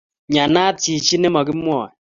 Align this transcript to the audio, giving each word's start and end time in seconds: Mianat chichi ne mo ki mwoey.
Mianat 0.31 0.75
chichi 0.81 1.15
ne 1.19 1.27
mo 1.33 1.41
ki 1.47 1.53
mwoey. 1.63 1.89